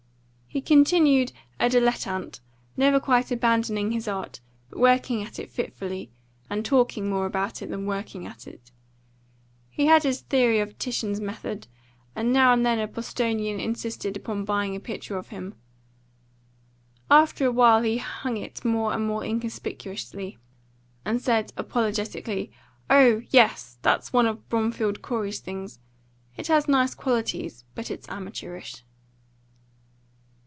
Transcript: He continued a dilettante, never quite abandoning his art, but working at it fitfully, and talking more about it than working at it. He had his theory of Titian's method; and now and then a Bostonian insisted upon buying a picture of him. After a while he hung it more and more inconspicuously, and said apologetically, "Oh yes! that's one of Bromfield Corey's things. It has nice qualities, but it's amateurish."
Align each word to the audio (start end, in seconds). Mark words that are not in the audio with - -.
He 0.53 0.59
continued 0.59 1.31
a 1.61 1.69
dilettante, 1.69 2.41
never 2.75 2.99
quite 2.99 3.31
abandoning 3.31 3.91
his 3.93 4.05
art, 4.05 4.41
but 4.69 4.79
working 4.79 5.23
at 5.23 5.39
it 5.39 5.49
fitfully, 5.49 6.11
and 6.49 6.65
talking 6.65 7.09
more 7.09 7.25
about 7.25 7.61
it 7.61 7.69
than 7.69 7.85
working 7.85 8.27
at 8.27 8.45
it. 8.47 8.69
He 9.69 9.85
had 9.85 10.03
his 10.03 10.19
theory 10.19 10.59
of 10.59 10.77
Titian's 10.77 11.21
method; 11.21 11.67
and 12.17 12.33
now 12.33 12.51
and 12.51 12.65
then 12.65 12.79
a 12.79 12.87
Bostonian 12.89 13.61
insisted 13.61 14.17
upon 14.17 14.43
buying 14.43 14.75
a 14.75 14.81
picture 14.81 15.15
of 15.15 15.29
him. 15.29 15.55
After 17.09 17.45
a 17.45 17.51
while 17.53 17.81
he 17.83 17.95
hung 17.99 18.35
it 18.35 18.65
more 18.65 18.91
and 18.91 19.07
more 19.07 19.23
inconspicuously, 19.23 20.37
and 21.05 21.21
said 21.21 21.53
apologetically, 21.55 22.51
"Oh 22.89 23.21
yes! 23.29 23.77
that's 23.83 24.11
one 24.11 24.25
of 24.27 24.49
Bromfield 24.49 25.01
Corey's 25.01 25.39
things. 25.39 25.79
It 26.35 26.47
has 26.47 26.67
nice 26.67 26.93
qualities, 26.93 27.63
but 27.73 27.89
it's 27.89 28.09
amateurish." 28.09 28.83